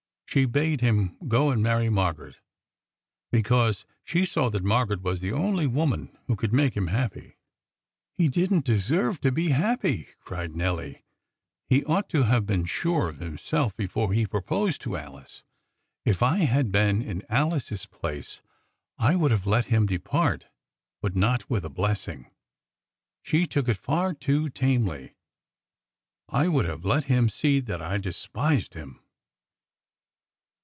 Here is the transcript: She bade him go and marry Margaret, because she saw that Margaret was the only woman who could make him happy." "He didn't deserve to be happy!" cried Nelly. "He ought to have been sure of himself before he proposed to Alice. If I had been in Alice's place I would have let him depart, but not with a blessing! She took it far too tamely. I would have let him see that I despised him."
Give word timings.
She 0.25 0.45
bade 0.45 0.79
him 0.79 1.17
go 1.27 1.49
and 1.51 1.61
marry 1.61 1.89
Margaret, 1.89 2.37
because 3.33 3.83
she 4.01 4.23
saw 4.25 4.47
that 4.51 4.63
Margaret 4.63 5.01
was 5.01 5.19
the 5.19 5.33
only 5.33 5.67
woman 5.67 6.17
who 6.27 6.37
could 6.37 6.53
make 6.53 6.73
him 6.73 6.87
happy." 6.87 7.35
"He 8.15 8.29
didn't 8.29 8.63
deserve 8.63 9.19
to 9.23 9.31
be 9.33 9.49
happy!" 9.49 10.07
cried 10.21 10.55
Nelly. 10.55 11.03
"He 11.67 11.83
ought 11.83 12.07
to 12.11 12.23
have 12.23 12.45
been 12.45 12.63
sure 12.63 13.09
of 13.09 13.19
himself 13.19 13.75
before 13.75 14.13
he 14.13 14.25
proposed 14.25 14.79
to 14.83 14.95
Alice. 14.95 15.43
If 16.05 16.23
I 16.23 16.37
had 16.45 16.71
been 16.71 17.01
in 17.01 17.23
Alice's 17.27 17.85
place 17.85 18.39
I 18.97 19.17
would 19.17 19.31
have 19.31 19.45
let 19.45 19.65
him 19.65 19.85
depart, 19.85 20.47
but 21.01 21.13
not 21.13 21.49
with 21.49 21.65
a 21.65 21.69
blessing! 21.69 22.31
She 23.21 23.45
took 23.45 23.67
it 23.67 23.75
far 23.75 24.13
too 24.13 24.49
tamely. 24.49 25.13
I 26.29 26.47
would 26.47 26.63
have 26.67 26.85
let 26.85 27.03
him 27.03 27.27
see 27.27 27.59
that 27.59 27.81
I 27.81 27.97
despised 27.97 28.75
him." 28.75 28.97